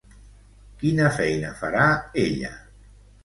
[0.83, 1.85] Quina feina farà
[2.23, 2.51] ella?